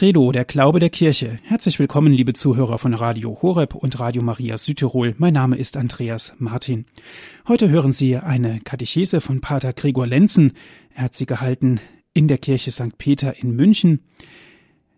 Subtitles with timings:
[0.00, 1.38] Credo, der Glaube der Kirche.
[1.42, 5.14] Herzlich willkommen, liebe Zuhörer von Radio Horeb und Radio Maria Südtirol.
[5.18, 6.86] Mein Name ist Andreas Martin.
[7.46, 10.54] Heute hören Sie eine Katechese von Pater Gregor Lenzen.
[10.94, 11.80] Er hat sie gehalten
[12.14, 12.96] in der Kirche St.
[12.96, 14.00] Peter in München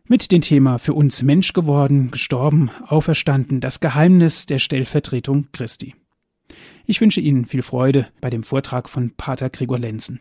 [0.06, 5.96] mit dem Thema für uns Mensch geworden, gestorben, auferstanden, das Geheimnis der Stellvertretung Christi.
[6.86, 10.20] Ich wünsche Ihnen viel Freude bei dem Vortrag von Pater Gregor Lenzen.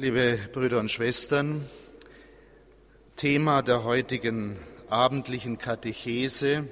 [0.00, 1.68] Liebe Brüder und Schwestern,
[3.16, 4.56] Thema der heutigen
[4.88, 6.66] abendlichen Katechese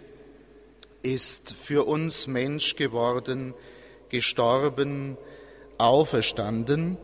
[1.03, 3.53] ist für uns Mensch geworden,
[4.09, 5.19] gestorben,
[5.77, 6.97] auferstanden,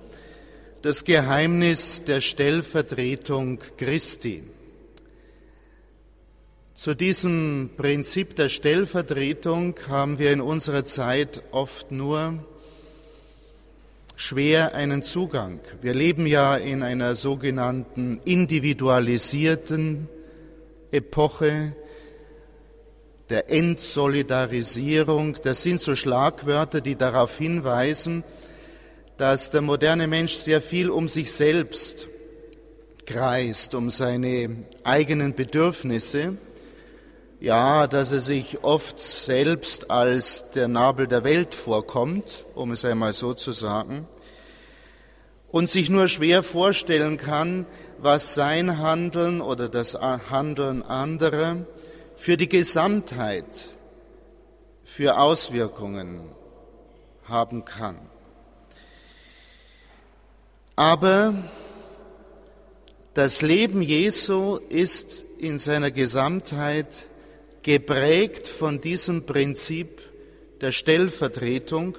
[0.80, 4.45] das Geheimnis der Stellvertretung Christi.
[6.72, 12.42] Zu diesem Prinzip der Stellvertretung haben wir in unserer Zeit oft nur
[14.16, 15.60] schwer einen Zugang.
[15.82, 20.09] Wir leben ja in einer sogenannten individualisierten
[20.91, 21.75] Epoche
[23.30, 25.36] der Entsolidarisierung.
[25.42, 28.22] Das sind so Schlagwörter, die darauf hinweisen,
[29.16, 32.06] dass der moderne Mensch sehr viel um sich selbst
[33.06, 36.36] kreist, um seine eigenen Bedürfnisse.
[37.45, 43.12] Ja, dass er sich oft selbst als der Nabel der Welt vorkommt, um es einmal
[43.12, 44.09] so zu sagen,
[45.51, 47.67] und sich nur schwer vorstellen kann,
[47.98, 51.56] was sein Handeln oder das Handeln anderer
[52.17, 53.45] für die Gesamtheit,
[54.83, 56.23] für Auswirkungen
[57.25, 57.98] haben kann.
[60.77, 61.34] Aber
[63.12, 67.06] das Leben Jesu ist in seiner Gesamtheit
[67.65, 70.03] geprägt von diesem Prinzip
[70.61, 71.97] der Stellvertretung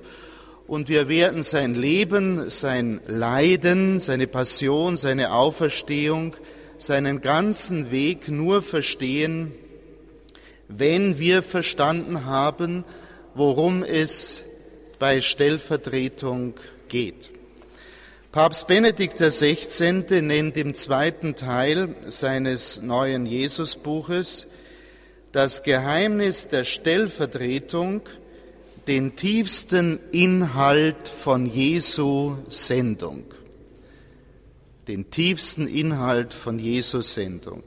[0.68, 6.36] und wir werden sein Leben, sein Leiden, seine Passion, seine Auferstehung,
[6.78, 9.52] seinen ganzen Weg nur verstehen,
[10.68, 12.84] wenn wir verstanden haben,
[13.34, 14.44] worum es
[15.00, 16.54] bei Stellvertretung
[16.90, 17.32] geht.
[18.32, 20.22] Papst Benedikt XVI.
[20.22, 24.48] nennt im zweiten Teil seines neuen Jesusbuches
[25.36, 28.04] das Geheimnis der Stellvertretung
[28.88, 33.26] den tiefsten Inhalt von Jesu Sendung.
[34.88, 37.64] Den tiefsten Inhalt von Jesu Sendung.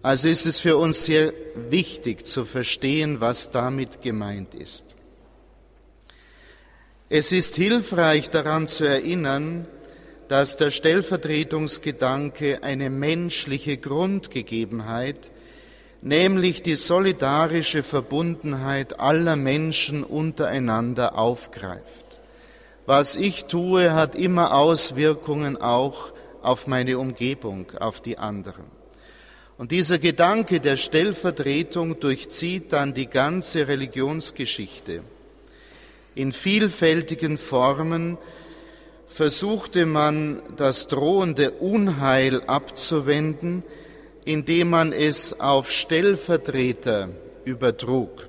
[0.00, 1.34] Also ist es für uns sehr
[1.68, 4.94] wichtig zu verstehen, was damit gemeint ist.
[7.10, 9.68] Es ist hilfreich daran zu erinnern,
[10.28, 15.30] dass der Stellvertretungsgedanke eine menschliche Grundgegebenheit
[16.02, 22.18] nämlich die solidarische Verbundenheit aller Menschen untereinander aufgreift.
[22.86, 26.12] Was ich tue, hat immer Auswirkungen auch
[26.42, 28.64] auf meine Umgebung, auf die anderen.
[29.58, 35.02] Und dieser Gedanke der Stellvertretung durchzieht dann die ganze Religionsgeschichte.
[36.14, 38.16] In vielfältigen Formen
[39.06, 43.62] versuchte man das drohende Unheil abzuwenden,
[44.24, 47.08] indem man es auf Stellvertreter
[47.44, 48.28] übertrug.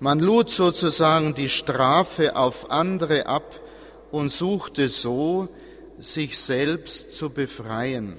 [0.00, 3.60] Man lud sozusagen die Strafe auf andere ab
[4.10, 5.48] und suchte so,
[5.98, 8.16] sich selbst zu befreien.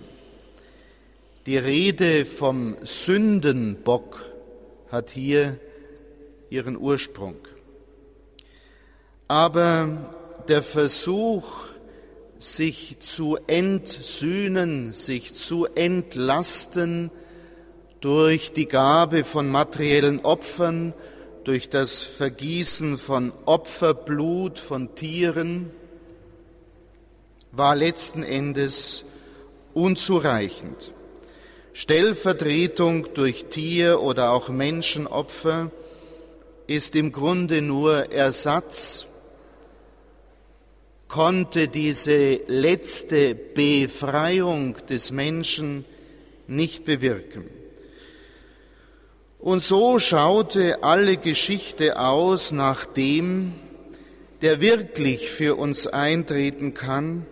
[1.46, 4.26] Die Rede vom Sündenbock
[4.92, 5.58] hat hier
[6.50, 7.38] ihren Ursprung.
[9.30, 10.12] Aber
[10.48, 11.69] der Versuch,
[12.40, 17.12] sich zu entsühnen, sich zu entlasten
[18.00, 20.94] durch die Gabe von materiellen Opfern,
[21.44, 25.70] durch das Vergießen von Opferblut von Tieren,
[27.52, 29.04] war letzten Endes
[29.74, 30.94] unzureichend.
[31.74, 35.72] Stellvertretung durch Tier- oder auch Menschenopfer
[36.68, 39.09] ist im Grunde nur Ersatz
[41.10, 45.84] konnte diese letzte Befreiung des Menschen
[46.48, 47.50] nicht bewirken.
[49.40, 53.54] Und so schaute alle Geschichte aus nach dem,
[54.42, 57.26] der wirklich für uns eintreten kann,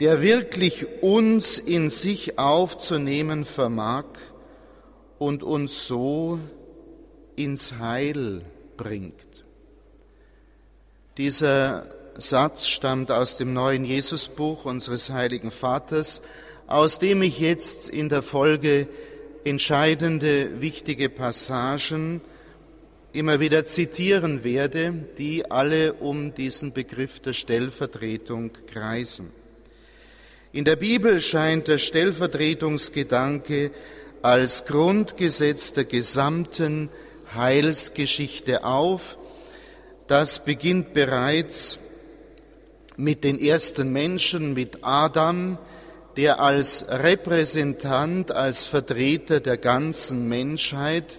[0.00, 4.04] der wirklich uns in sich aufzunehmen vermag
[5.18, 6.38] und uns so
[7.36, 8.42] ins Heil
[8.76, 9.44] bringt.
[11.16, 16.20] Dieser Satz stammt aus dem neuen Jesusbuch unseres heiligen Vaters,
[16.66, 18.88] aus dem ich jetzt in der Folge
[19.44, 22.20] entscheidende, wichtige Passagen
[23.12, 29.30] immer wieder zitieren werde, die alle um diesen Begriff der Stellvertretung kreisen.
[30.50, 33.70] In der Bibel scheint der Stellvertretungsgedanke
[34.22, 36.88] als Grundgesetz der gesamten
[37.32, 39.16] Heilsgeschichte auf.
[40.08, 41.78] Das beginnt bereits
[42.98, 45.56] mit den ersten Menschen, mit Adam,
[46.16, 51.18] der als Repräsentant, als Vertreter der ganzen Menschheit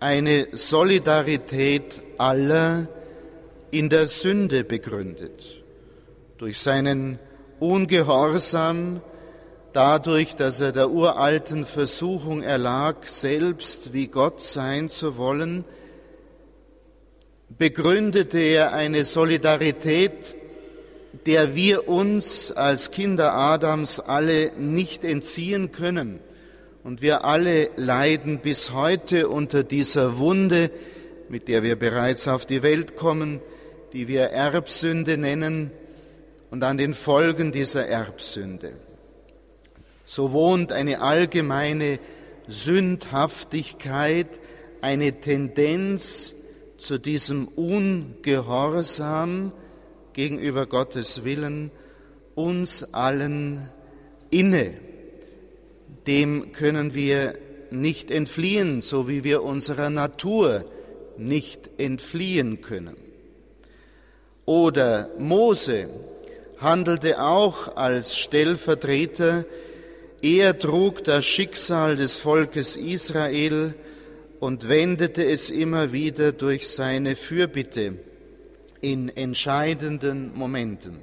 [0.00, 2.88] eine Solidarität aller
[3.70, 5.62] in der Sünde begründet.
[6.38, 7.20] Durch seinen
[7.60, 9.00] Ungehorsam,
[9.72, 15.64] dadurch, dass er der uralten Versuchung erlag, selbst wie Gott sein zu wollen,
[17.48, 20.36] begründete er eine Solidarität,
[21.26, 26.20] der wir uns als Kinder Adams alle nicht entziehen können.
[26.82, 30.70] Und wir alle leiden bis heute unter dieser Wunde,
[31.28, 33.40] mit der wir bereits auf die Welt kommen,
[33.94, 35.70] die wir Erbsünde nennen,
[36.50, 38.74] und an den Folgen dieser Erbsünde.
[40.04, 41.98] So wohnt eine allgemeine
[42.46, 44.28] Sündhaftigkeit,
[44.80, 46.34] eine Tendenz
[46.76, 48.12] zu diesem Ungehorsam
[50.14, 51.70] gegenüber Gottes Willen
[52.34, 53.68] uns allen
[54.30, 54.74] inne.
[56.06, 57.34] Dem können wir
[57.70, 60.64] nicht entfliehen, so wie wir unserer Natur
[61.16, 62.96] nicht entfliehen können.
[64.46, 65.88] Oder Mose
[66.58, 69.44] handelte auch als Stellvertreter
[70.24, 73.74] er trug das Schicksal des Volkes Israel
[74.40, 77.98] und wendete es immer wieder durch seine Fürbitte
[78.84, 80.98] in entscheidenden Momenten.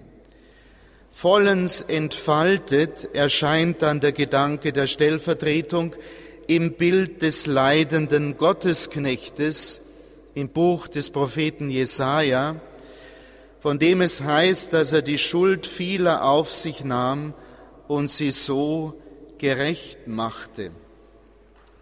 [1.09, 5.95] Vollends entfaltet erscheint dann der Gedanke der Stellvertretung
[6.45, 9.81] im Bild des leidenden Gottesknechtes
[10.35, 12.55] im Buch des Propheten Jesaja,
[13.59, 17.33] von dem es heißt, dass er die Schuld vieler auf sich nahm
[17.87, 18.93] und sie so
[19.39, 20.69] gerecht machte.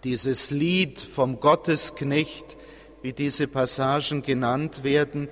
[0.05, 2.55] Dieses Lied vom Gottesknecht,
[3.01, 5.27] wie diese Passagen genannt werden,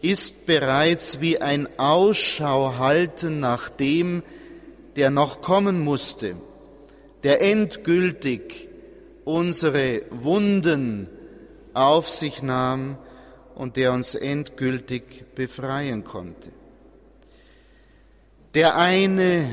[0.00, 4.22] ist bereits wie ein Ausschau halten nach dem,
[4.96, 6.34] der noch kommen musste,
[7.24, 8.68] der endgültig
[9.24, 11.08] unsere Wunden
[11.74, 12.96] auf sich nahm
[13.54, 16.50] und der uns endgültig befreien konnte.
[18.54, 19.52] Der eine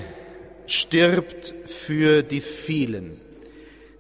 [0.68, 3.20] stirbt für die vielen.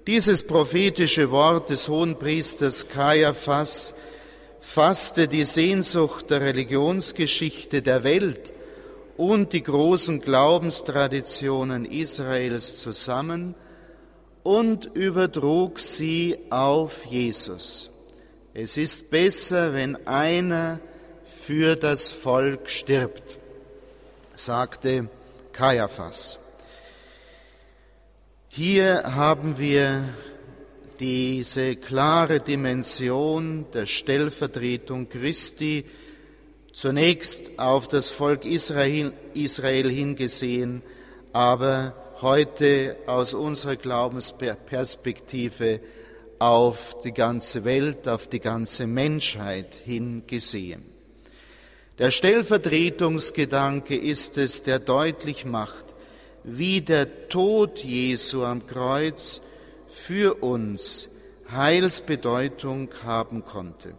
[0.07, 3.95] Dieses prophetische Wort des Hohenpriesters Kaiaphas
[4.65, 8.51] fasste die Sehnsucht der Religionsgeschichte der Welt
[9.15, 13.56] und die großen Glaubenstraditionen Israels zusammen
[14.44, 17.91] und übertrug sie auf Jesus.
[18.53, 20.79] Es ist besser, wenn einer
[21.25, 23.38] für das Volk stirbt,
[24.35, 25.07] sagte
[25.53, 26.39] Kaiaphas.
[28.50, 30.03] Hier haben wir
[31.00, 35.86] diese klare Dimension der Stellvertretung Christi
[36.71, 40.81] zunächst auf das Volk Israel, Israel hingesehen,
[41.33, 45.81] aber heute aus unserer Glaubensperspektive
[46.39, 50.83] auf die ganze Welt, auf die ganze Menschheit hingesehen.
[51.98, 55.86] Der Stellvertretungsgedanke ist es, der deutlich macht,
[56.44, 59.41] wie der Tod Jesu am Kreuz
[59.95, 61.09] für uns
[61.49, 63.93] Heilsbedeutung haben konnte.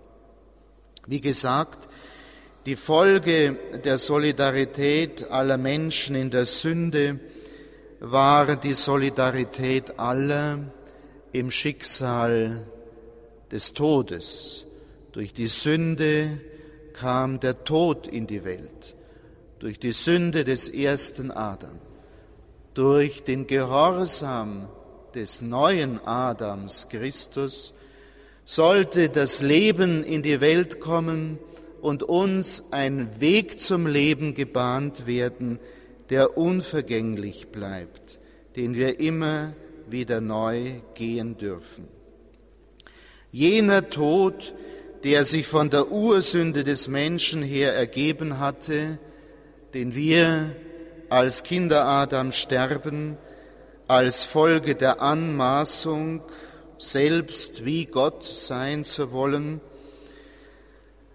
[1.06, 1.88] Wie gesagt,
[2.66, 7.18] die Folge der Solidarität aller Menschen in der Sünde
[8.00, 10.58] war die Solidarität aller
[11.32, 12.66] im Schicksal
[13.50, 14.66] des Todes.
[15.12, 16.40] Durch die Sünde
[16.92, 18.94] kam der Tod in die Welt,
[19.60, 21.80] durch die Sünde des ersten Adam
[22.76, 24.68] durch den Gehorsam
[25.16, 27.73] des neuen Adams Christus
[28.44, 31.38] sollte das Leben in die Welt kommen
[31.80, 35.58] und uns ein Weg zum Leben gebahnt werden,
[36.11, 38.18] der unvergänglich bleibt,
[38.56, 39.54] den wir immer
[39.88, 41.88] wieder neu gehen dürfen.
[43.32, 44.52] Jener Tod,
[45.02, 48.99] der sich von der Ursünde des Menschen her ergeben hatte,
[49.73, 50.54] den wir
[51.08, 53.16] als Kinder Adam sterben,
[53.88, 56.23] als Folge der Anmaßung,
[56.78, 59.61] selbst wie Gott sein zu wollen,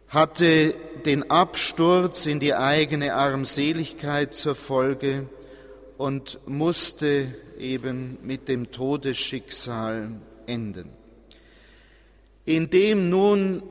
[0.08, 0.76] hatte
[1.06, 5.28] den Absturz in die eigene Armseligkeit zur Folge
[5.98, 10.10] und musste eben mit dem Todesschicksal
[10.48, 10.90] enden.
[12.46, 13.64] Indem nun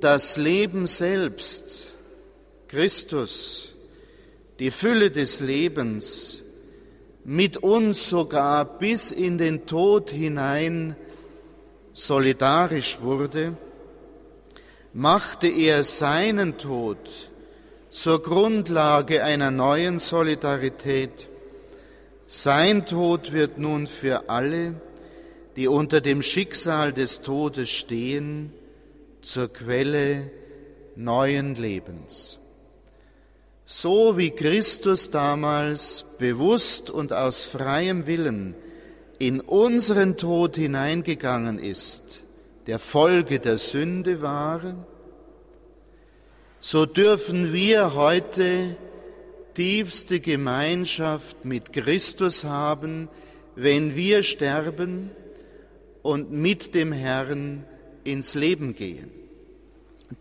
[0.00, 1.86] das Leben selbst,
[2.68, 3.68] Christus,
[4.58, 6.43] die Fülle des Lebens
[7.24, 10.94] mit uns sogar bis in den Tod hinein
[11.92, 13.56] solidarisch wurde,
[14.92, 16.98] machte er seinen Tod
[17.90, 21.28] zur Grundlage einer neuen Solidarität.
[22.26, 24.74] Sein Tod wird nun für alle,
[25.56, 28.52] die unter dem Schicksal des Todes stehen,
[29.20, 30.30] zur Quelle
[30.96, 32.38] neuen Lebens.
[33.66, 38.54] So wie Christus damals bewusst und aus freiem Willen
[39.18, 42.24] in unseren Tod hineingegangen ist,
[42.66, 44.74] der Folge der Sünde war,
[46.60, 48.76] so dürfen wir heute
[49.54, 53.08] tiefste Gemeinschaft mit Christus haben,
[53.56, 55.10] wenn wir sterben
[56.02, 57.64] und mit dem Herrn
[58.02, 59.10] ins Leben gehen.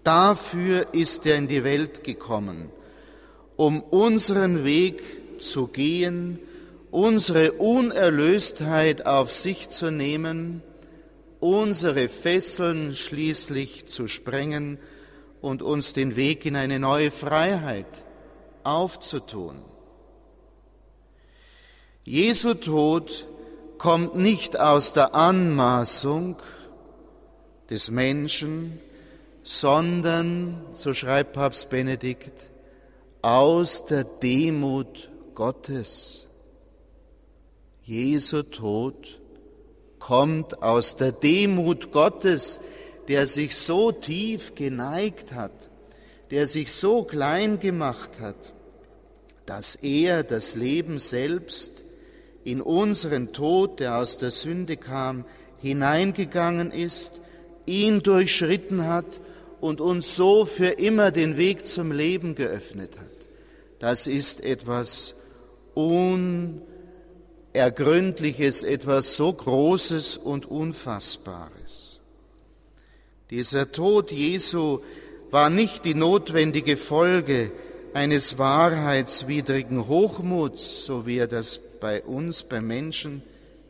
[0.04, 2.70] Dafür ist er in die Welt gekommen,
[3.56, 6.40] um unseren Weg zu gehen,
[6.92, 10.62] unsere Unerlöstheit auf sich zu nehmen,
[11.40, 14.78] unsere Fesseln schließlich zu sprengen
[15.42, 17.88] und uns den Weg in eine neue Freiheit
[18.64, 19.56] aufzutun.
[22.06, 23.28] Jesu Tod
[23.78, 26.38] kommt nicht aus der Anmaßung
[27.70, 28.80] des Menschen,
[29.44, 32.50] sondern, so schreibt Papst Benedikt,
[33.24, 36.28] aus der Demut Gottes.
[37.82, 39.22] Jesu Tod
[39.98, 42.60] kommt aus der Demut Gottes,
[43.08, 45.70] der sich so tief geneigt hat,
[46.32, 48.54] der sich so klein gemacht hat,
[49.46, 51.86] dass er das Leben selbst
[52.44, 55.24] in unseren Tod, der aus der Sünde kam,
[55.62, 57.22] hineingegangen ist,
[57.66, 59.22] ihn durchschritten hat
[59.62, 63.13] und uns so für immer den Weg zum Leben geöffnet hat.
[63.84, 65.14] Das ist etwas
[65.74, 72.00] Unergründliches, etwas so Großes und Unfassbares.
[73.30, 74.80] Dieser Tod Jesu
[75.32, 77.52] war nicht die notwendige Folge
[77.94, 83.22] eines wahrheitswidrigen Hochmuts, so wie er das bei uns, bei Menschen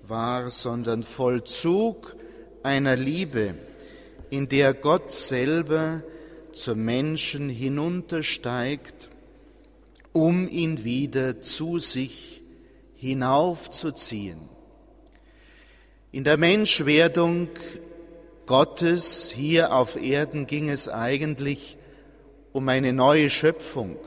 [0.07, 2.15] war, sondern Vollzug
[2.61, 3.55] einer Liebe,
[4.29, 6.03] in der Gott selber
[6.51, 9.09] zum Menschen hinuntersteigt,
[10.13, 12.43] um ihn wieder zu sich
[12.95, 14.39] hinaufzuziehen.
[16.11, 17.49] In der Menschwerdung
[18.45, 21.77] Gottes hier auf Erden ging es eigentlich
[22.51, 23.97] um eine neue Schöpfung.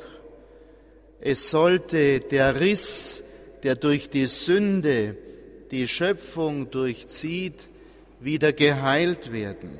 [1.20, 3.24] Es sollte der Riss,
[3.64, 5.16] der durch die Sünde
[5.72, 7.68] die Schöpfung durchzieht,
[8.20, 9.78] wieder geheilt werden.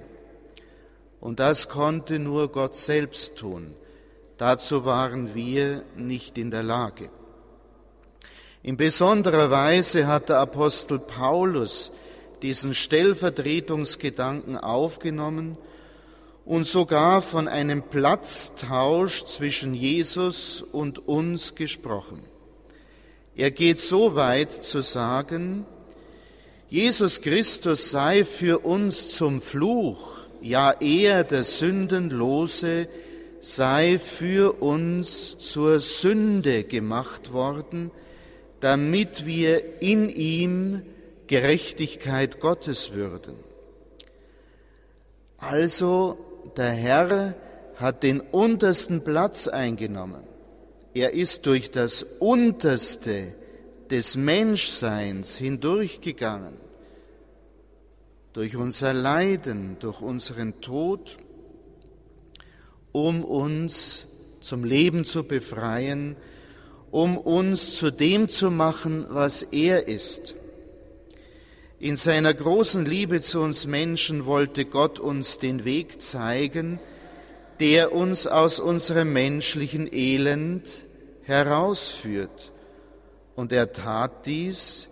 [1.21, 3.75] Und das konnte nur Gott selbst tun.
[4.38, 7.10] Dazu waren wir nicht in der Lage.
[8.62, 11.92] In besonderer Weise hat der Apostel Paulus
[12.42, 15.56] diesen Stellvertretungsgedanken aufgenommen
[16.44, 22.22] und sogar von einem Platztausch zwischen Jesus und uns gesprochen.
[23.34, 25.64] Er geht so weit zu sagen,
[26.68, 32.88] Jesus Christus sei für uns zum Fluch, ja er, der Sündenlose,
[33.46, 37.92] sei für uns zur Sünde gemacht worden,
[38.58, 40.82] damit wir in ihm
[41.28, 43.34] Gerechtigkeit Gottes würden.
[45.38, 46.18] Also
[46.56, 47.34] der Herr
[47.76, 50.24] hat den untersten Platz eingenommen.
[50.92, 53.32] Er ist durch das Unterste
[53.90, 56.54] des Menschseins hindurchgegangen,
[58.32, 61.18] durch unser Leiden, durch unseren Tod,
[62.96, 64.06] um uns
[64.40, 66.16] zum Leben zu befreien,
[66.90, 70.34] um uns zu dem zu machen, was er ist.
[71.78, 76.80] In seiner großen Liebe zu uns Menschen wollte Gott uns den Weg zeigen,
[77.60, 80.66] der uns aus unserem menschlichen Elend
[81.24, 82.50] herausführt.
[83.34, 84.88] Und er tat dies,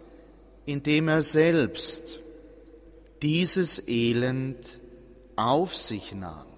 [0.67, 2.19] indem er selbst
[3.23, 4.79] dieses Elend
[5.37, 6.54] auf sich nahm.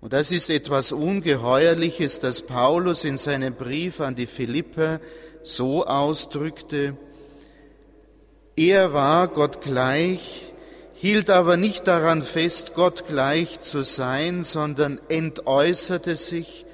[0.00, 5.00] Und das ist etwas Ungeheuerliches, das Paulus in seinem Brief an die Philipper
[5.42, 6.96] so ausdrückte,
[8.58, 10.52] er war Gott gleich,
[10.94, 16.64] hielt aber nicht daran fest, Gott gleich zu sein, sondern entäußerte sich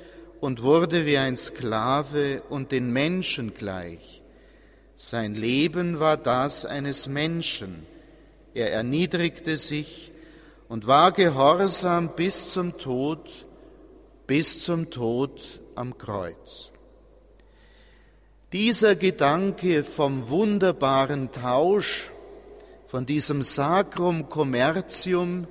[0.40, 4.23] und wurde wie ein Sklave und den Menschen gleich.
[4.97, 7.85] Sein Leben war das eines Menschen.
[8.54, 10.11] Er erniedrigte sich
[10.75, 13.47] und war gehorsam bis zum Tod,
[14.26, 16.73] bis zum Tod am Kreuz.
[18.52, 22.11] Dieser Gedanke vom wunderbaren Tausch,
[22.88, 25.47] von diesem Sacrum Commercium,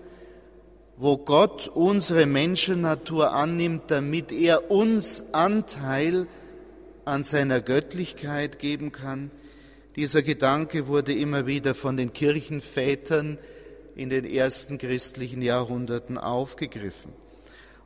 [0.98, 6.28] wo Gott unsere Menschennatur annimmt, damit er uns Anteil
[7.06, 9.32] an seiner Göttlichkeit geben kann.
[9.96, 13.38] Dieser Gedanke wurde immer wieder von den Kirchenvätern
[13.96, 17.12] in den ersten christlichen Jahrhunderten aufgegriffen.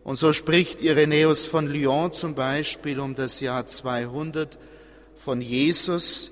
[0.04, 4.58] Und so spricht Irenäus von Lyon zum Beispiel um das Jahr 200
[5.18, 6.32] von Jesus,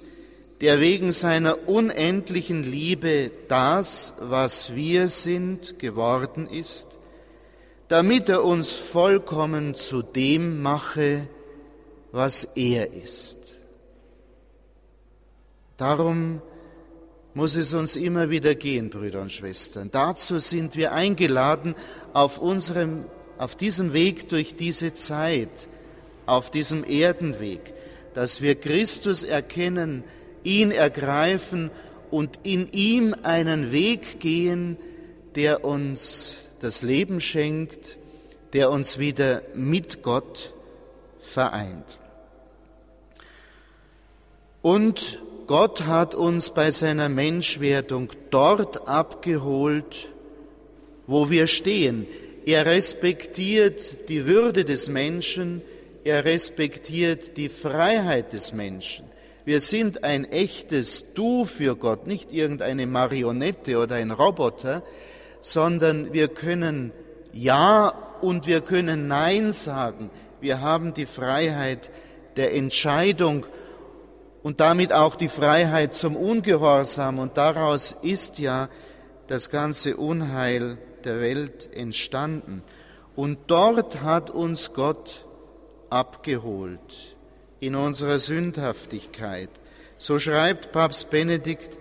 [0.62, 6.88] der wegen seiner unendlichen Liebe das, was wir sind, geworden ist,
[7.90, 11.28] damit er uns vollkommen zu dem mache,
[12.14, 13.56] was er ist.
[15.76, 16.42] Darum
[17.36, 19.92] muss es uns immer wieder gehen, Brüder und Schwestern.
[19.92, 21.76] Dazu sind wir eingeladen
[22.14, 23.04] auf unserem,
[23.38, 25.68] auf diesem Weg durch diese Zeit,
[26.26, 27.74] auf diesem Erdenweg,
[28.14, 30.06] dass wir Christus erkennen,
[30.44, 31.72] ihn ergreifen
[32.10, 34.78] und in ihm einen Weg gehen,
[35.36, 37.98] der uns das Leben schenkt,
[38.54, 40.54] der uns wieder mit Gott
[41.20, 41.98] vereint.
[44.62, 50.08] Und Gott hat uns bei seiner Menschwerdung dort abgeholt,
[51.06, 52.08] wo wir stehen.
[52.46, 55.62] Er respektiert die Würde des Menschen,
[56.04, 59.06] er respektiert die Freiheit des Menschen.
[59.46, 64.82] Wir sind ein echtes Du für Gott, nicht irgendeine Marionette oder ein Roboter,
[65.42, 66.92] sondern wir können
[67.34, 70.10] Ja und wir können Nein sagen.
[70.42, 71.92] Wir haben die Freiheit
[72.36, 73.46] der Entscheidung
[74.46, 77.18] und damit auch die Freiheit zum Ungehorsam.
[77.18, 78.70] Und daraus ist ja
[79.26, 82.62] das ganze Unheil der Welt entstanden.
[83.16, 85.26] Und dort hat uns Gott
[85.90, 87.16] abgeholt
[87.60, 89.50] in unserer Sündhaftigkeit.
[89.98, 91.80] So schreibt Papst Benedikt,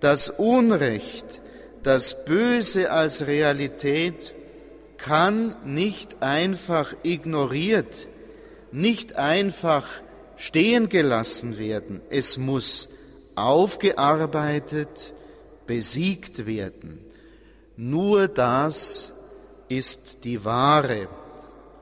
[0.00, 1.26] das Unrecht,
[1.82, 4.32] das Böse als Realität
[4.96, 8.08] kann nicht einfach ignoriert,
[8.72, 9.86] nicht einfach
[10.40, 12.00] stehen gelassen werden.
[12.08, 12.88] Es muss
[13.34, 15.12] aufgearbeitet,
[15.66, 16.98] besiegt werden.
[17.76, 19.12] Nur das
[19.68, 21.08] ist die wahre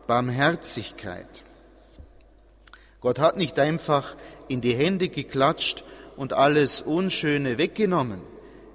[0.09, 1.45] Barmherzigkeit.
[3.01, 4.17] Gott hat nicht einfach
[4.49, 5.85] in die Hände geklatscht
[6.17, 8.21] und alles Unschöne weggenommen.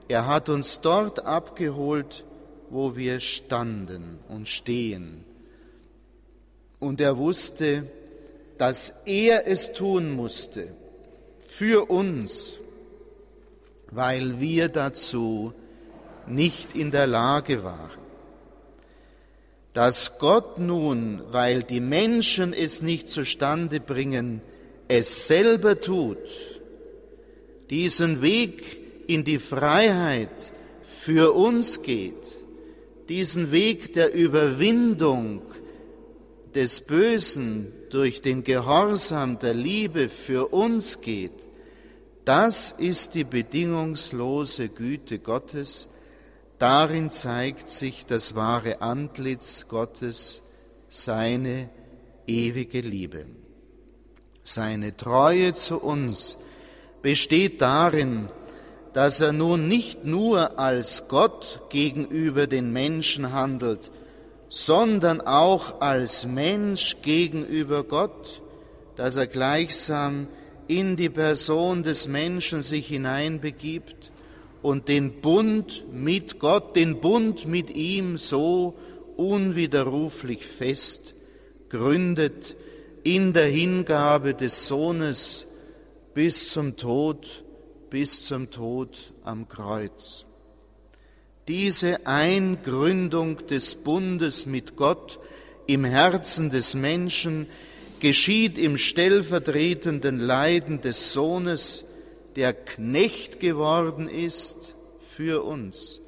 [0.07, 2.23] Er hat uns dort abgeholt,
[2.69, 5.25] wo wir standen und stehen.
[6.79, 7.85] Und er wusste,
[8.63, 10.73] dass er es tun musste
[11.45, 12.53] für uns,
[13.91, 15.51] weil wir dazu
[16.27, 17.99] nicht in der Lage waren.
[19.73, 24.41] Dass Gott nun, weil die Menschen es nicht zustande bringen,
[24.87, 26.29] es selber tut,
[27.69, 32.37] diesen Weg in die Freiheit für uns geht,
[33.09, 35.41] diesen Weg der Überwindung
[36.55, 41.47] des Bösen durch den Gehorsam der Liebe für uns geht,
[42.25, 45.87] das ist die bedingungslose Güte Gottes,
[46.63, 50.43] Darin zeigt sich das wahre Antlitz Gottes,
[50.87, 51.69] seine
[52.25, 53.25] ewige Liebe.
[54.43, 56.37] Seine Treue zu uns
[57.01, 58.27] besteht darin,
[58.93, 63.91] dass er nun nicht nur als Gott gegenüber den Menschen handelt,
[64.55, 68.43] sondern auch als Mensch gegenüber Gott,
[68.95, 70.27] dass er gleichsam
[70.67, 74.11] in die Person des Menschen sich hineinbegibt
[74.61, 78.75] und den Bund mit Gott, den Bund mit ihm so
[79.17, 81.15] unwiderruflich fest
[81.69, 82.55] gründet
[83.01, 85.47] in der Hingabe des Sohnes
[86.13, 87.43] bis zum Tod,
[87.89, 90.25] bis zum Tod am Kreuz.
[91.47, 95.19] Diese Eingründung des Bundes mit Gott
[95.67, 97.47] im Herzen des Menschen
[97.99, 101.83] geschieht im stellvertretenden Leiden des Sohnes,
[102.37, 105.99] der Knecht geworden ist für uns,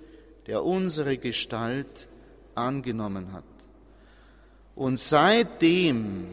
[0.47, 2.07] der unsere Gestalt
[2.55, 3.43] angenommen hat.
[4.73, 6.27] Und seitdem,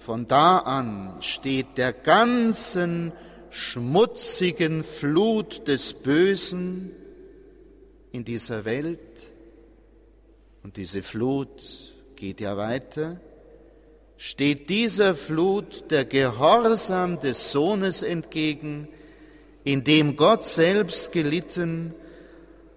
[0.00, 3.12] von da an, steht der ganzen
[3.50, 6.90] schmutzigen Flut des Bösen
[8.16, 9.30] in dieser Welt,
[10.62, 11.62] und diese Flut
[12.16, 13.20] geht ja weiter,
[14.16, 18.88] steht dieser Flut der Gehorsam des Sohnes entgegen,
[19.64, 21.94] in dem Gott selbst gelitten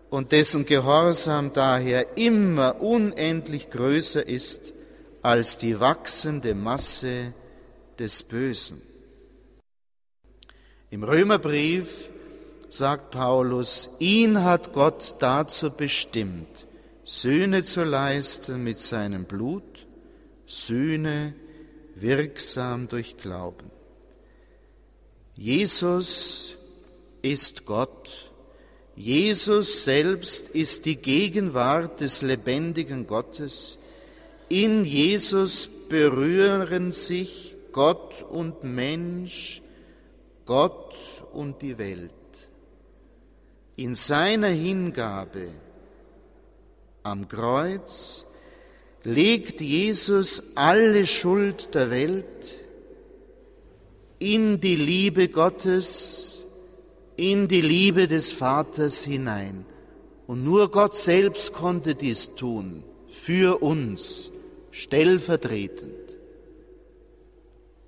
[0.10, 4.74] und dessen Gehorsam daher immer unendlich größer ist
[5.22, 7.34] als die wachsende Masse
[7.98, 8.82] des Bösen.
[10.90, 12.10] Im Römerbrief
[12.70, 16.68] sagt Paulus, ihn hat Gott dazu bestimmt,
[17.04, 19.88] Sühne zu leisten mit seinem Blut,
[20.46, 21.34] Sühne
[21.96, 23.72] wirksam durch Glauben.
[25.36, 26.56] Jesus
[27.22, 28.32] ist Gott.
[28.96, 33.78] Jesus selbst ist die Gegenwart des lebendigen Gottes.
[34.50, 39.62] In Jesus berühren sich Gott und Mensch,
[40.46, 40.96] Gott
[41.32, 42.19] und die Welt.
[43.80, 45.52] In seiner Hingabe
[47.02, 48.26] am Kreuz
[49.06, 52.60] legt Jesus alle Schuld der Welt
[54.20, 56.44] in die Liebe Gottes,
[57.16, 59.64] in die Liebe des Vaters hinein.
[60.28, 64.30] Und nur Gott selbst konnte dies tun, für uns,
[64.72, 66.18] stellvertretend.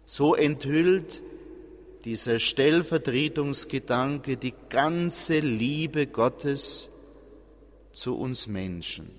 [0.06, 1.22] So enthüllt
[2.06, 6.90] dieser Stellvertretungsgedanke die ganze Liebe Gottes
[7.92, 9.10] zu uns Menschen.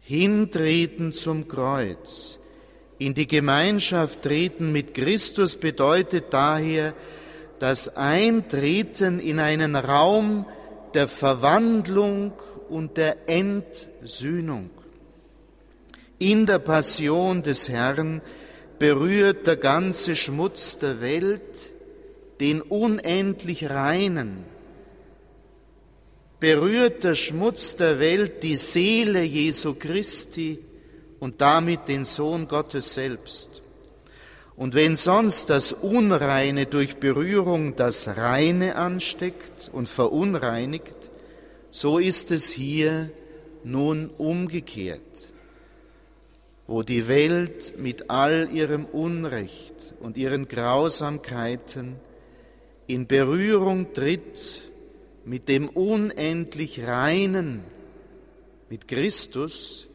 [0.00, 2.38] Hintreten zum Kreuz,
[2.98, 6.94] in die Gemeinschaft treten mit Christus bedeutet daher
[7.58, 10.46] das Eintreten in einen Raum
[10.94, 12.32] der Verwandlung
[12.68, 14.70] und der Entsühnung.
[16.18, 18.22] In der Passion des Herrn
[18.78, 21.72] berührt der ganze Schmutz der Welt
[22.40, 24.44] den unendlich reinen,
[26.40, 30.58] berührt der Schmutz der Welt die Seele Jesu Christi
[31.20, 33.62] und damit den Sohn Gottes selbst.
[34.56, 40.94] Und wenn sonst das Unreine durch Berührung das Reine ansteckt und verunreinigt,
[41.70, 43.10] so ist es hier
[43.64, 45.00] nun umgekehrt,
[46.66, 51.96] wo die Welt mit all ihrem Unrecht und ihren Grausamkeiten
[52.86, 54.70] in Berührung tritt
[55.24, 57.64] mit dem unendlich Reinen,
[58.68, 59.86] mit Christus,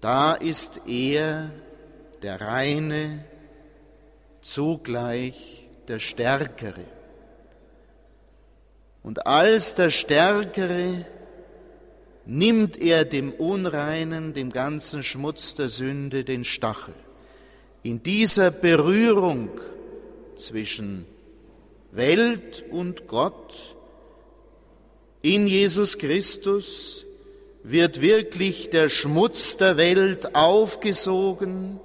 [0.00, 1.50] da ist er
[2.22, 3.24] der Reine,
[4.40, 6.84] zugleich der Stärkere.
[9.02, 11.04] Und als der Stärkere
[12.26, 16.94] nimmt er dem Unreinen, dem ganzen Schmutz der Sünde den Stachel.
[17.82, 19.48] In dieser Berührung
[20.36, 21.06] zwischen
[21.92, 23.76] Welt und Gott
[25.22, 27.04] in Jesus Christus
[27.62, 31.78] wird wirklich der Schmutz der Welt aufgesogen,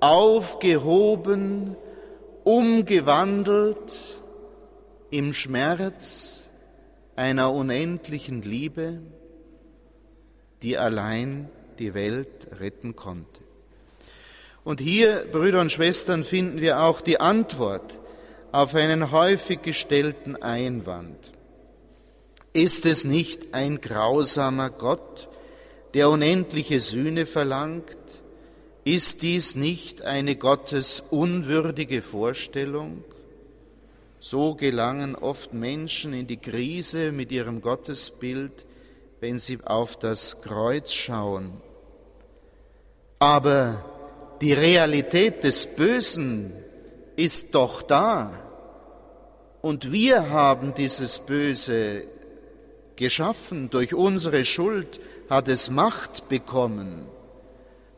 [0.00, 1.76] aufgehoben,
[2.42, 4.20] umgewandelt
[5.10, 6.48] im Schmerz
[7.14, 8.98] einer unendlichen Liebe,
[10.62, 11.48] die allein
[11.78, 13.40] die Welt retten konnte.
[14.64, 17.98] Und hier, Brüder und Schwestern, finden wir auch die Antwort
[18.52, 21.32] auf einen häufig gestellten Einwand.
[22.52, 25.28] Ist es nicht ein grausamer Gott,
[25.94, 27.96] der unendliche Sühne verlangt?
[28.84, 33.04] Ist dies nicht eine Gottes unwürdige Vorstellung?
[34.20, 38.66] So gelangen oft Menschen in die Krise mit ihrem Gottesbild,
[39.22, 41.52] wenn sie auf das Kreuz schauen.
[43.20, 43.84] Aber
[44.40, 46.52] die Realität des Bösen
[47.14, 48.32] ist doch da.
[49.60, 52.02] Und wir haben dieses Böse
[52.96, 54.98] geschaffen, durch unsere Schuld
[55.30, 57.06] hat es Macht bekommen.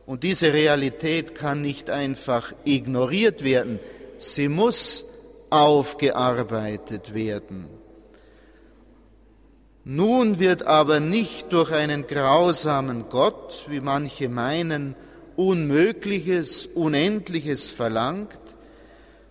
[0.05, 3.79] Und diese Realität kann nicht einfach ignoriert werden,
[4.19, 5.05] sie muss
[5.49, 7.84] aufgearbeitet werden.
[9.87, 14.95] Nun wird aber nicht durch einen grausamen Gott, wie manche meinen,
[15.35, 18.39] Unmögliches, Unendliches verlangt,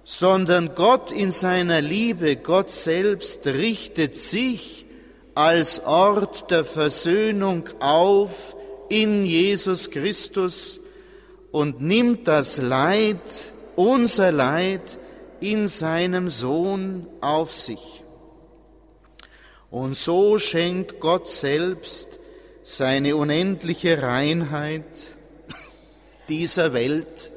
[0.04, 4.86] sondern Gott in seiner Liebe, Gott selbst richtet sich
[5.34, 8.54] als Ort der Versöhnung auf
[8.88, 10.78] in Jesus Christus
[11.50, 13.18] und nimmt das Leid,
[13.74, 14.98] unser Leid,
[15.40, 17.93] in seinem Sohn auf sich.
[19.74, 22.20] Und so schenkt Gott selbst
[22.62, 24.84] seine unendliche Reinheit
[26.28, 27.32] dieser Welt,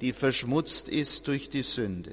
[0.00, 2.12] die verschmutzt ist durch die Sünde.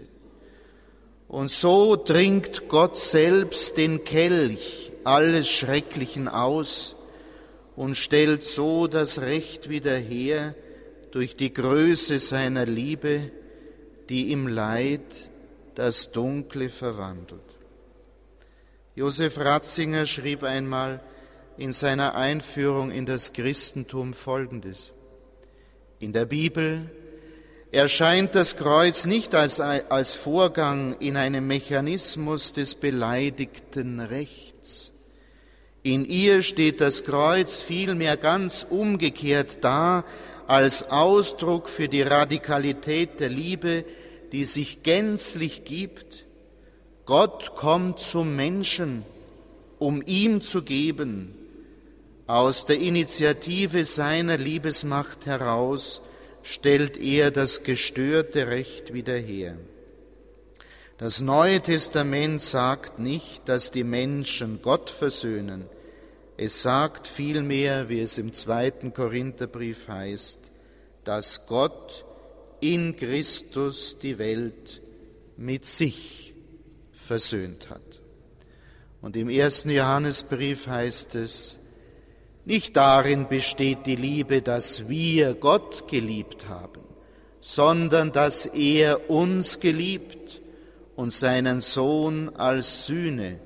[1.30, 6.96] Und so trinkt Gott selbst den Kelch alles Schrecklichen aus
[7.78, 10.56] und stellt so das Recht wieder her
[11.12, 13.32] durch die Größe seiner Liebe,
[14.10, 15.30] die im Leid
[15.74, 17.63] das Dunkle verwandelt.
[18.96, 21.00] Josef Ratzinger schrieb einmal
[21.58, 24.92] in seiner Einführung in das Christentum Folgendes.
[26.00, 26.92] In der Bibel
[27.72, 34.92] erscheint das Kreuz nicht als, als Vorgang in einem Mechanismus des beleidigten Rechts.
[35.82, 40.06] In ihr steht das Kreuz vielmehr ganz umgekehrt da,
[40.46, 43.86] als Ausdruck für die Radikalität der Liebe,
[44.32, 46.23] die sich gänzlich gibt.
[47.06, 49.04] Gott kommt zum Menschen,
[49.78, 51.36] um ihm zu geben,
[52.28, 56.02] aus der Initiative seiner Liebesmacht heraus,
[56.44, 59.58] stellt er das gestörte Recht wieder her.
[60.98, 65.66] Das Neue Testament sagt nicht, dass die Menschen Gott versöhnen.
[66.38, 70.40] Es sagt vielmehr, wie es im zweiten Korintherbrief heißt,
[71.04, 72.06] dass Gott
[72.62, 74.82] in Christus die Welt
[75.36, 76.33] mit sich
[77.04, 78.02] versöhnt hat.
[79.02, 81.60] Und im ersten Johannesbrief heißt es,
[82.46, 86.82] nicht darin besteht die Liebe, dass wir Gott geliebt haben,
[87.40, 90.42] sondern dass er uns geliebt
[90.96, 93.40] und seinen Sohn als Sühne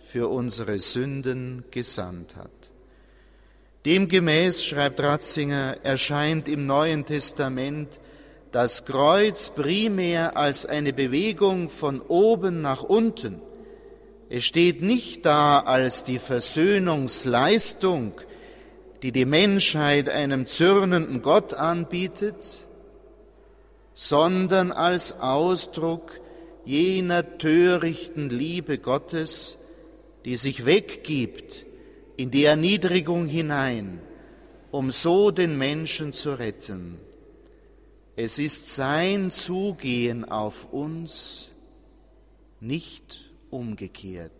[0.00, 2.50] für unsere Sünden gesandt hat.
[3.84, 7.98] Demgemäß, schreibt Ratzinger, erscheint im Neuen Testament
[8.52, 13.40] das Kreuz primär als eine Bewegung von oben nach unten.
[14.28, 18.12] Es steht nicht da als die Versöhnungsleistung,
[19.02, 22.36] die die Menschheit einem zürnenden Gott anbietet,
[23.94, 26.20] sondern als Ausdruck
[26.64, 29.58] jener törichten Liebe Gottes,
[30.24, 31.64] die sich weggibt
[32.16, 34.00] in die Erniedrigung hinein,
[34.70, 36.98] um so den Menschen zu retten.
[38.14, 41.48] Es ist sein Zugehen auf uns,
[42.60, 44.32] nicht umgekehrt.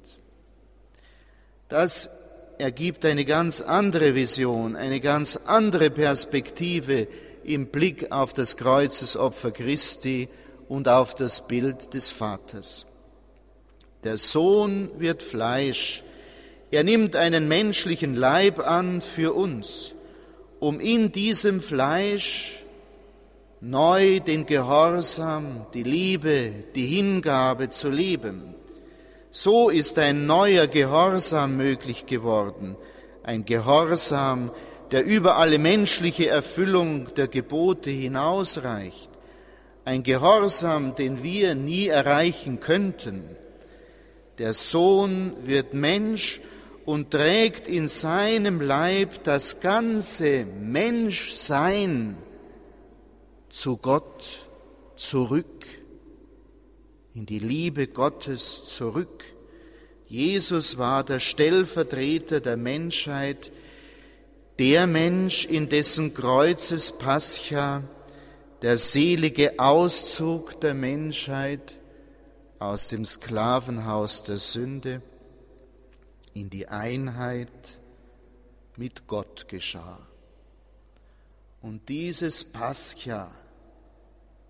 [1.68, 2.10] Das
[2.58, 7.08] ergibt eine ganz andere Vision, eine ganz andere Perspektive
[7.44, 10.28] im Blick auf das Kreuzesopfer Christi
[10.68, 12.84] und auf das Bild des Vaters.
[14.04, 16.02] Der Sohn wird Fleisch,
[16.70, 19.92] er nimmt einen menschlichen Leib an für uns,
[20.60, 22.61] um in diesem Fleisch
[23.64, 28.56] neu den Gehorsam, die Liebe, die Hingabe zu leben.
[29.30, 32.76] So ist ein neuer Gehorsam möglich geworden,
[33.22, 34.50] ein Gehorsam,
[34.90, 39.10] der über alle menschliche Erfüllung der Gebote hinausreicht,
[39.84, 43.22] ein Gehorsam, den wir nie erreichen könnten.
[44.38, 46.40] Der Sohn wird Mensch
[46.84, 52.16] und trägt in seinem Leib das ganze Menschsein
[53.52, 54.46] zu Gott
[54.94, 55.66] zurück
[57.12, 59.24] in die Liebe Gottes zurück.
[60.08, 63.52] Jesus war der Stellvertreter der Menschheit,
[64.58, 67.82] der Mensch, in dessen Kreuzes Pascha
[68.62, 71.76] der selige Auszug der Menschheit
[72.58, 75.02] aus dem Sklavenhaus der Sünde
[76.32, 77.78] in die Einheit
[78.78, 79.98] mit Gott geschah.
[81.60, 83.30] Und dieses Pascha,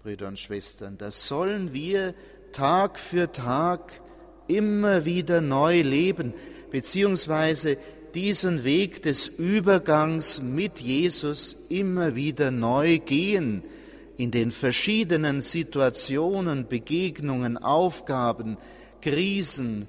[0.03, 2.13] Brüder und Schwestern, das sollen wir
[2.51, 4.01] Tag für Tag
[4.49, 6.35] immer wieder neu leben,
[6.73, 7.77] beziehungsweise
[8.13, 13.63] diesen Weg des Übergangs mit Jesus immer wieder neu gehen,
[14.17, 18.57] in den verschiedenen Situationen, Begegnungen, Aufgaben,
[19.03, 19.87] Krisen,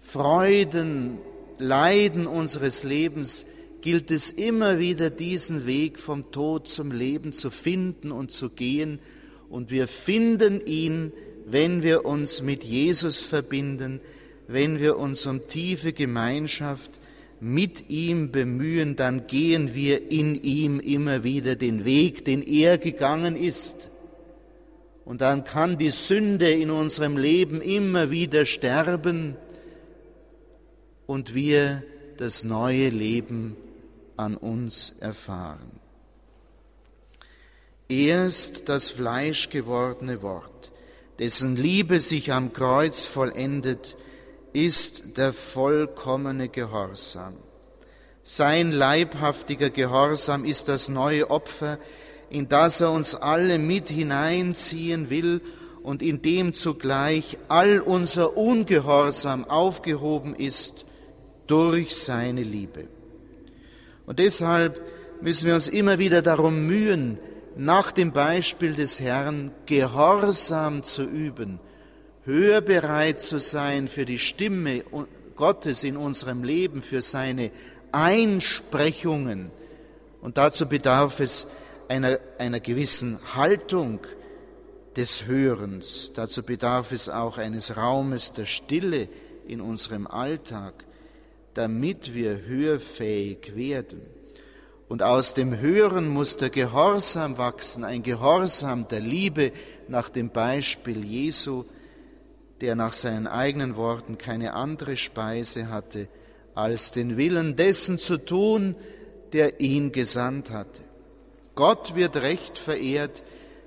[0.00, 1.18] Freuden,
[1.58, 3.46] Leiden unseres Lebens
[3.82, 8.98] gilt es immer wieder diesen Weg vom Tod zum Leben zu finden und zu gehen,
[9.50, 11.12] und wir finden ihn
[11.46, 14.00] wenn wir uns mit Jesus verbinden,
[14.48, 16.90] wenn wir uns um tiefe Gemeinschaft
[17.40, 23.36] mit ihm bemühen, dann gehen wir in ihm immer wieder den Weg, den er gegangen
[23.36, 23.90] ist.
[25.04, 29.36] Und dann kann die Sünde in unserem Leben immer wieder sterben
[31.06, 31.82] und wir
[32.18, 33.56] das neue Leben
[34.24, 35.80] an uns erfahren.
[37.88, 40.62] Erst das fleischgewordene Wort
[41.22, 43.96] dessen Liebe sich am Kreuz vollendet,
[44.52, 47.34] ist der vollkommene Gehorsam.
[48.24, 51.78] Sein leibhaftiger Gehorsam ist das neue Opfer,
[52.28, 55.42] in das er uns alle mit hineinziehen will
[55.82, 60.86] und in dem zugleich all unser Ungehorsam aufgehoben ist
[61.46, 62.88] durch seine Liebe.
[64.06, 64.80] Und deshalb
[65.20, 67.18] müssen wir uns immer wieder darum mühen,
[67.56, 71.60] nach dem Beispiel des Herrn Gehorsam zu üben,
[72.24, 74.84] hörbereit zu sein für die Stimme
[75.36, 77.50] Gottes in unserem Leben, für seine
[77.90, 79.50] Einsprechungen.
[80.20, 81.48] Und dazu bedarf es
[81.88, 84.00] einer, einer gewissen Haltung
[84.96, 86.12] des Hörens.
[86.14, 89.08] Dazu bedarf es auch eines Raumes der Stille
[89.46, 90.84] in unserem Alltag,
[91.54, 94.00] damit wir hörfähig werden.
[94.88, 99.52] Und aus dem Hören muss der Gehorsam wachsen, ein Gehorsam der Liebe
[99.88, 101.64] nach dem Beispiel Jesu,
[102.60, 106.08] der nach seinen eigenen Worten keine andere Speise hatte,
[106.54, 108.76] als den Willen dessen zu tun,
[109.32, 110.82] der ihn gesandt hatte.
[111.54, 113.22] Gott wird recht verehrt,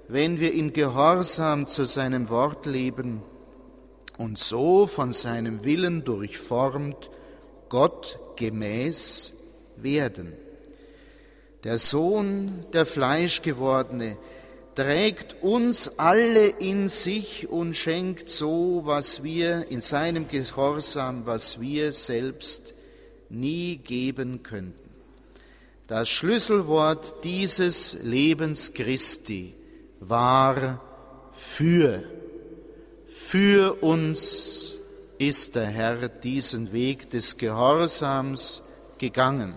[0.07, 3.23] wenn wir in Gehorsam zu seinem Wort leben
[4.17, 7.09] und so von seinem Willen durchformt
[7.75, 9.33] Gott gemäß
[9.75, 10.31] werden.
[11.65, 14.15] Der Sohn, der Fleischgewordene,
[14.75, 21.91] trägt uns alle in sich und schenkt so, was wir in seinem Gehorsam, was wir
[21.91, 22.75] selbst
[23.27, 24.89] nie geben könnten.
[25.87, 29.53] Das Schlüsselwort dieses Lebens Christi
[29.99, 30.79] war
[31.33, 32.03] für.
[33.05, 34.74] Für uns
[35.17, 38.63] ist der Herr diesen Weg des Gehorsams
[38.97, 39.55] gegangen.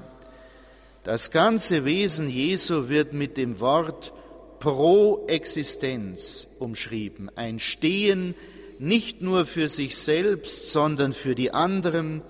[1.05, 4.13] Das ganze Wesen Jesu wird mit dem Wort
[4.61, 7.31] pro Existenz umschrieben.
[7.35, 8.35] Ein Stehen
[8.79, 12.23] nicht nur für sich selbst, sondern für die anderen,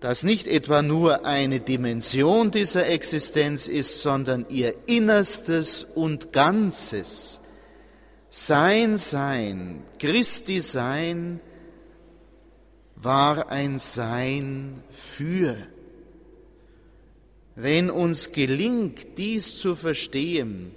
[0.00, 7.40] das nicht etwa nur eine Dimension dieser Existenz ist, sondern ihr Innerstes und Ganzes.
[8.30, 11.40] Sein Sein, Christi Sein,
[13.02, 15.56] war ein Sein für.
[17.54, 20.72] Wenn uns gelingt, dies zu verstehen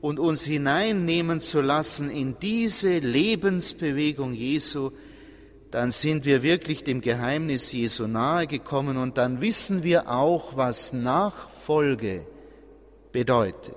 [0.00, 4.90] und uns hineinnehmen zu lassen in diese Lebensbewegung Jesu,
[5.70, 10.92] dann sind wir wirklich dem Geheimnis Jesu nahe gekommen und dann wissen wir auch, was
[10.92, 12.26] Nachfolge
[13.10, 13.76] bedeutet.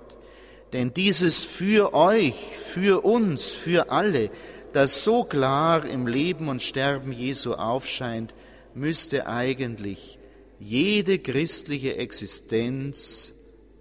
[0.74, 4.30] Denn dieses für euch, für uns, für alle,
[4.76, 8.34] das so klar im Leben und Sterben Jesu aufscheint,
[8.74, 10.20] müsste eigentlich
[10.60, 13.32] jede christliche Existenz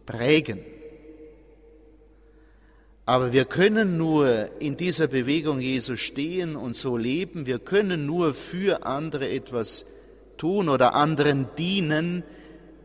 [0.06, 0.60] prägen.
[3.06, 7.44] Aber wir können nur in dieser Bewegung Jesu stehen und so leben.
[7.44, 9.86] Wir können nur für andere etwas
[10.38, 12.22] tun oder anderen dienen,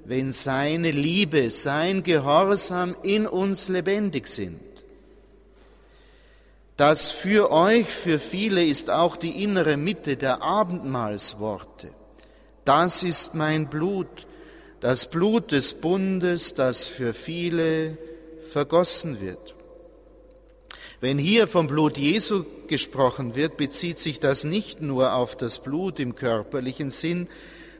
[0.03, 4.59] wenn seine Liebe, sein Gehorsam in uns lebendig sind.
[6.79, 11.91] Das für euch, für viele ist auch die innere Mitte der Abendmahlsworte.
[12.63, 14.07] Das ist mein Blut,
[14.79, 17.97] das Blut des Bundes, das für viele
[18.49, 19.55] vergossen wird.
[21.01, 25.99] Wenn hier vom Blut Jesu gesprochen wird, bezieht sich das nicht nur auf das Blut
[25.99, 27.27] im körperlichen Sinn,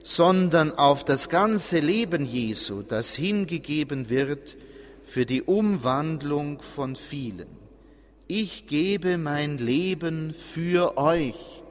[0.04, 4.58] sondern auf das ganze Leben Jesu, das hingegeben wird
[5.06, 7.59] für die Umwandlung von vielen.
[8.32, 11.63] Ich gebe mein Leben für euch.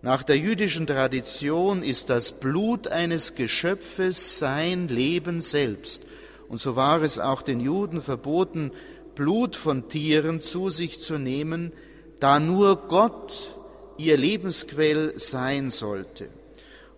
[0.00, 6.04] Nach der jüdischen Tradition ist das Blut eines Geschöpfes sein Leben selbst.
[6.48, 8.70] Und so war es auch den Juden verboten,
[9.16, 11.72] Blut von Tieren zu sich zu nehmen,
[12.20, 13.56] da nur Gott
[13.98, 16.28] ihr Lebensquell sein sollte.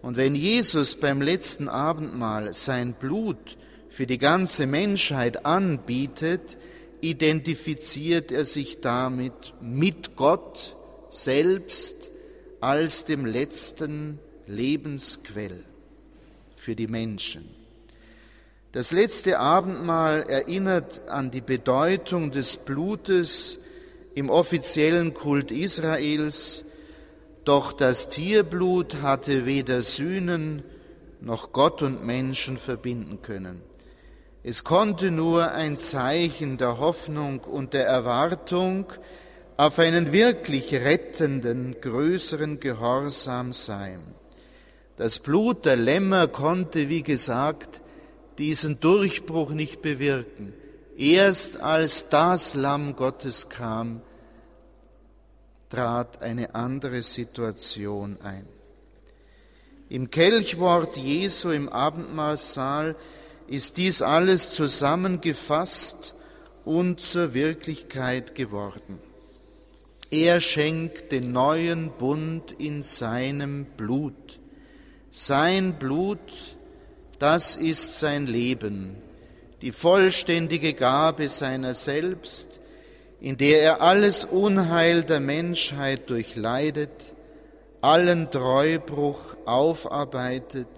[0.02, 3.56] Und wenn Jesus beim letzten Abendmahl sein Blut
[3.88, 6.58] für die ganze Menschheit anbietet,
[7.10, 10.76] identifiziert er sich damit mit Gott
[11.08, 12.10] selbst
[12.60, 15.64] als dem letzten Lebensquell
[16.56, 17.48] für die Menschen.
[18.72, 23.62] Das letzte Abendmahl erinnert an die Bedeutung des Blutes
[24.14, 26.64] im offiziellen Kult Israels,
[27.44, 30.62] doch das Tierblut hatte weder Sühnen
[31.20, 33.62] noch Gott und Menschen verbinden können.
[34.48, 38.86] Es konnte nur ein Zeichen der Hoffnung und der Erwartung
[39.56, 43.98] auf einen wirklich rettenden, größeren Gehorsam sein.
[44.98, 47.80] Das Blut der Lämmer konnte, wie gesagt,
[48.38, 50.54] diesen Durchbruch nicht bewirken.
[50.96, 54.00] Erst als das Lamm Gottes kam,
[55.70, 58.46] trat eine andere Situation ein.
[59.88, 62.94] Im Kelchwort Jesu im Abendmahlsaal
[63.48, 66.14] ist dies alles zusammengefasst
[66.64, 68.98] und zur Wirklichkeit geworden.
[70.10, 74.40] Er schenkt den neuen Bund in seinem Blut.
[75.10, 76.56] Sein Blut
[77.18, 78.96] das ist sein Leben,
[79.62, 82.60] die vollständige Gabe seiner selbst,
[83.20, 87.14] in der er alles Unheil der Menschheit durchleidet,
[87.80, 90.68] allen Treubruch aufarbeitet,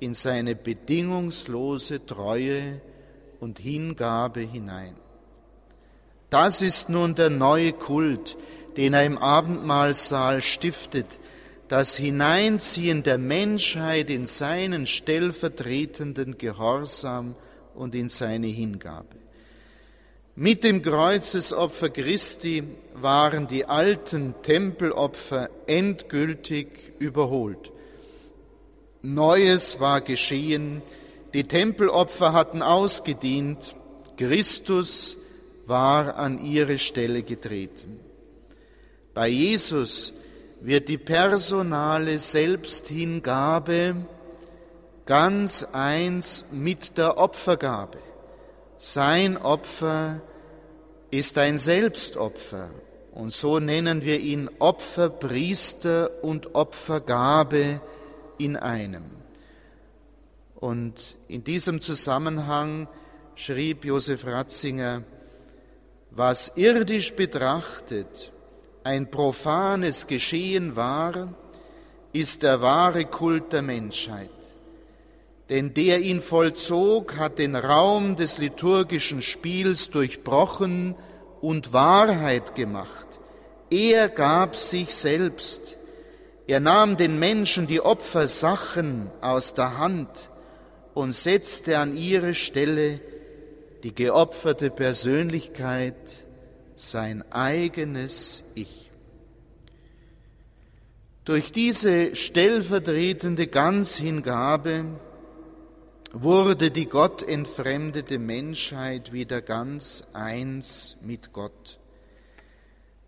[0.00, 2.80] in seine bedingungslose Treue
[3.40, 4.94] und Hingabe hinein.
[6.30, 8.36] Das ist nun der neue Kult,
[8.76, 11.18] den er im Abendmahlsaal stiftet,
[11.68, 17.36] das Hineinziehen der Menschheit in seinen stellvertretenden Gehorsam
[17.74, 19.16] und in seine Hingabe.
[20.36, 22.64] Mit dem Kreuzesopfer Christi
[22.94, 27.70] waren die alten Tempelopfer endgültig überholt.
[29.04, 30.82] Neues war geschehen,
[31.34, 33.76] die Tempelopfer hatten ausgedient,
[34.16, 35.18] Christus
[35.66, 38.00] war an ihre Stelle getreten.
[39.12, 40.14] Bei Jesus
[40.62, 43.96] wird die personale Selbsthingabe
[45.04, 47.98] ganz eins mit der Opfergabe.
[48.78, 50.22] Sein Opfer
[51.10, 52.70] ist ein Selbstopfer
[53.12, 57.82] und so nennen wir ihn Opferpriester und Opfergabe
[58.38, 59.04] in einem.
[60.54, 62.88] Und in diesem Zusammenhang
[63.34, 65.02] schrieb Josef Ratzinger,
[66.10, 68.32] was irdisch betrachtet
[68.84, 71.34] ein profanes Geschehen war,
[72.12, 74.30] ist der wahre Kult der Menschheit
[75.50, 80.94] denn der ihn vollzog, hat den Raum des liturgischen Spiels durchbrochen
[81.40, 83.06] und Wahrheit gemacht.
[83.70, 85.76] Er gab sich selbst.
[86.46, 90.30] Er nahm den Menschen die Opfersachen aus der Hand
[90.92, 93.00] und setzte an ihre Stelle
[93.82, 95.94] die geopferte Persönlichkeit,
[96.76, 98.90] sein eigenes Ich.
[101.24, 104.84] Durch diese stellvertretende Ganzhingabe
[106.12, 111.78] wurde die gottentfremdete Menschheit wieder ganz eins mit Gott.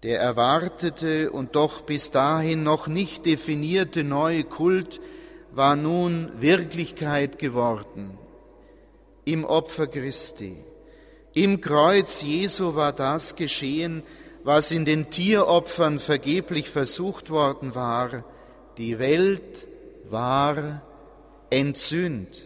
[0.06, 5.00] Der erwartete und doch bis dahin noch nicht definierte neue Kult
[5.50, 8.16] war nun Wirklichkeit geworden.
[9.24, 10.54] Im Opfer Christi,
[11.34, 14.04] im Kreuz Jesu war das geschehen,
[14.44, 18.24] was in den Tieropfern vergeblich versucht worden war.
[18.78, 19.66] Die Welt
[20.08, 20.82] war
[21.50, 22.44] entzündet.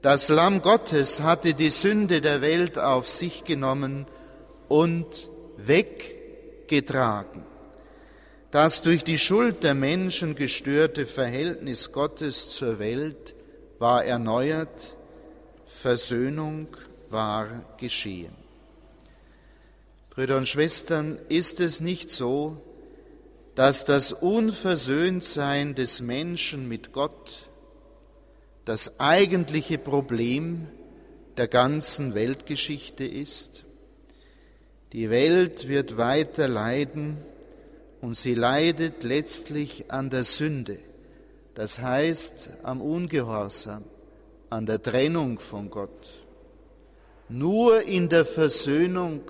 [0.00, 4.06] Das Lamm Gottes hatte die Sünde der Welt auf sich genommen
[4.68, 5.28] und
[6.68, 7.42] weggetragen.
[8.50, 13.34] Das durch die Schuld der Menschen gestörte Verhältnis Gottes zur Welt
[13.78, 14.94] war erneuert,
[15.66, 16.68] Versöhnung
[17.10, 18.34] war geschehen.
[20.10, 22.56] Brüder und Schwestern, ist es nicht so,
[23.54, 27.48] dass das Unversöhntsein des Menschen mit Gott
[28.64, 30.66] das eigentliche Problem
[31.36, 33.64] der ganzen Weltgeschichte ist.
[34.92, 37.18] Die Welt wird weiter leiden
[38.00, 40.78] und sie leidet letztlich an der Sünde,
[41.54, 43.84] das heißt am Ungehorsam,
[44.50, 46.24] an der Trennung von Gott.
[47.28, 49.22] Nur in der Versöhnung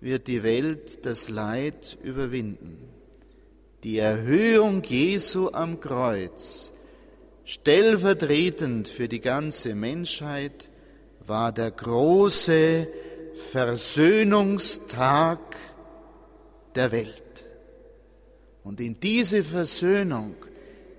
[0.00, 2.78] wird die Welt das Leid überwinden.
[3.84, 6.72] Die Erhöhung Jesu am Kreuz
[7.48, 10.68] Stellvertretend für die ganze Menschheit
[11.28, 12.88] war der große
[13.36, 15.38] Versöhnungstag
[16.74, 17.46] der Welt.
[18.64, 20.34] Und in diese Versöhnung,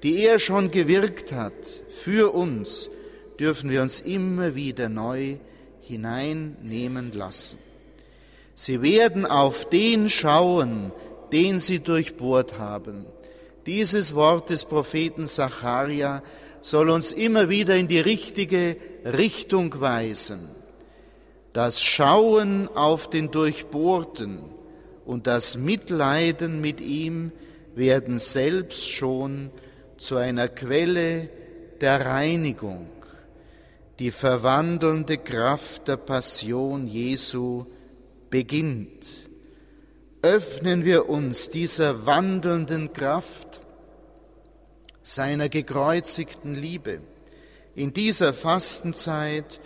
[0.03, 2.89] die er schon gewirkt hat für uns,
[3.39, 5.37] dürfen wir uns immer wieder neu
[5.81, 7.59] hineinnehmen lassen.
[8.55, 10.93] Sie werden auf den schauen,
[11.31, 13.05] den sie durchbohrt haben,
[13.67, 16.23] dieses Wort des Propheten Zacharia
[16.61, 20.39] soll uns immer wieder in die richtige Richtung weisen.
[21.57, 24.41] Das Schauen auf den Durchbohrten
[25.07, 27.31] und das Mitleiden mit ihm
[27.73, 29.49] werden selbst schon
[29.97, 31.29] zu einer Quelle
[31.81, 32.87] der Reinigung.
[33.97, 37.65] Die verwandelnde Kraft der Passion Jesu
[38.29, 39.07] beginnt
[40.21, 43.61] öffnen wir uns dieser wandelnden Kraft
[45.01, 46.99] seiner gekreuzigten Liebe
[47.73, 49.59] in dieser Fastenzeit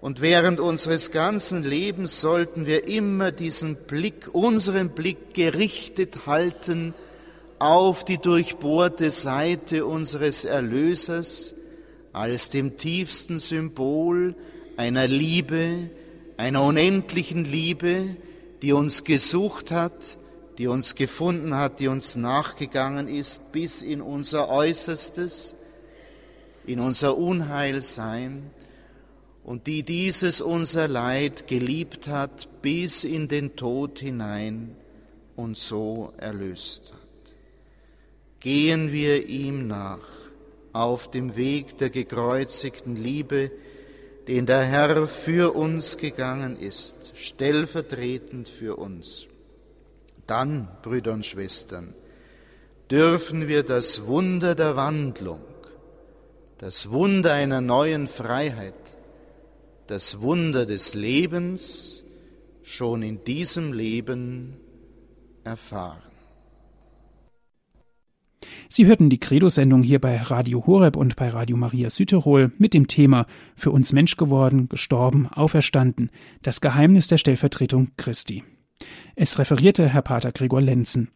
[0.00, 6.94] und während unseres ganzen Lebens sollten wir immer diesen Blick, unseren Blick gerichtet halten
[7.58, 11.54] auf die durchbohrte Seite unseres Erlösers
[12.12, 14.34] als dem tiefsten Symbol
[14.78, 15.90] einer Liebe,
[16.38, 18.16] einer unendlichen Liebe,
[18.62, 20.16] die uns gesucht hat,
[20.56, 25.54] die uns gefunden hat, die uns nachgegangen ist bis in unser Äußerstes,
[26.64, 28.50] in unser Unheilsein
[29.50, 34.76] und die dieses unser Leid geliebt hat bis in den Tod hinein
[35.34, 37.34] und so erlöst hat.
[38.38, 40.06] Gehen wir ihm nach
[40.72, 43.50] auf dem Weg der gekreuzigten Liebe,
[44.28, 49.26] den der Herr für uns gegangen ist, stellvertretend für uns.
[50.28, 51.92] Dann, Brüder und Schwestern,
[52.88, 55.42] dürfen wir das Wunder der Wandlung,
[56.58, 58.89] das Wunder einer neuen Freiheit,
[59.90, 62.04] das Wunder des Lebens
[62.62, 64.54] schon in diesem Leben
[65.42, 66.00] erfahren.
[68.68, 72.86] Sie hörten die Credo-Sendung hier bei Radio Horeb und bei Radio Maria Südtirol mit dem
[72.86, 73.26] Thema
[73.56, 76.10] Für uns Mensch geworden, gestorben, auferstanden,
[76.42, 78.44] das Geheimnis der Stellvertretung Christi.
[79.16, 81.10] Es referierte Herr Pater Gregor Lenzen.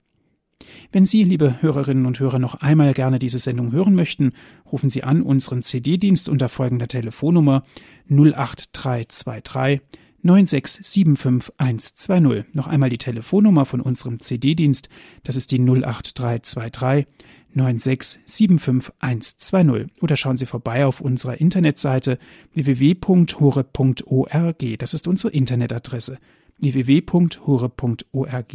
[0.93, 4.33] Wenn Sie, liebe Hörerinnen und Hörer, noch einmal gerne diese Sendung hören möchten,
[4.71, 7.65] rufen Sie an unseren CD-Dienst unter folgender Telefonnummer
[8.09, 9.81] 08323
[10.25, 12.47] 9675120.
[12.53, 14.89] Noch einmal die Telefonnummer von unserem CD-Dienst,
[15.23, 17.07] das ist die 08323
[17.55, 19.91] 9675120.
[20.01, 22.19] Oder schauen Sie vorbei auf unserer Internetseite
[22.53, 24.59] www.hore.org.
[24.79, 26.19] Das ist unsere Internetadresse
[26.59, 28.55] www.hore.org.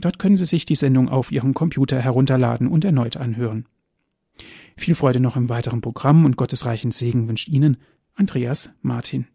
[0.00, 3.66] Dort können Sie sich die Sendung auf Ihrem Computer herunterladen und erneut anhören.
[4.76, 7.76] Viel Freude noch im weiteren Programm und Gottes reichen Segen wünscht Ihnen
[8.14, 9.26] Andreas Martin.